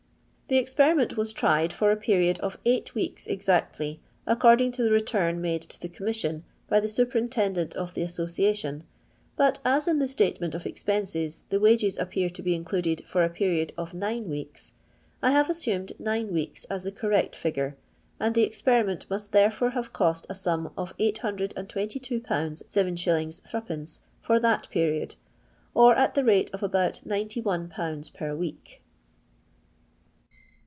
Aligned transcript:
"The 0.53 0.57
experiment 0.57 1.15
was 1.15 1.31
tried 1.31 1.71
for 1.71 1.93
a 1.93 1.95
period 1.95 2.37
of 2.39 2.57
eight 2.65 2.93
weeks 2.93 3.25
exactly, 3.25 4.01
according 4.27 4.73
to 4.73 4.83
the 4.83 4.91
return 4.91 5.39
made 5.39 5.61
to 5.61 5.79
the 5.79 5.87
Commission 5.87 6.43
by 6.67 6.81
the 6.81 6.89
Superintendent 6.89 7.73
of 7.75 7.93
the 7.93 8.01
Association, 8.01 8.83
but 9.37 9.59
as 9.63 9.87
in 9.87 9.99
the 9.99 10.09
statement 10.09 10.53
of 10.53 10.65
expenses 10.65 11.43
the 11.47 11.59
wages 11.61 11.97
appear 11.97 12.29
to 12.31 12.41
be 12.41 12.53
included 12.53 13.05
for 13.07 13.23
a 13.23 13.29
period 13.29 13.71
of 13.77 13.93
nine 13.93 14.29
weeks, 14.29 14.73
I 15.21 15.31
have 15.31 15.49
assumed 15.49 15.93
nine 15.97 16.33
weeks 16.33 16.65
af 16.69 16.83
the 16.83 16.91
correct 16.91 17.33
figure, 17.33 17.77
and 18.19 18.35
the 18.35 18.43
experiment 18.43 19.05
must 19.09 19.31
therefore 19.31 19.69
have 19.69 19.93
cost 19.93 20.27
a 20.29 20.35
sum 20.35 20.73
of 20.77 20.93
£822 20.97 21.55
7s. 22.25 23.41
3d 23.47 23.99
for 24.21 24.37
that 24.37 24.69
period, 24.69 25.15
or 25.73 25.95
at 25.95 26.13
the 26.13 26.25
rate 26.25 26.49
of 26.51 26.61
about 26.61 26.99
£91 27.07 28.13
per 28.13 28.35
week. 28.35 28.81